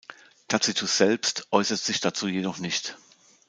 [0.47, 2.97] Tacitus selbst äußert sich dazu jedoch nicht.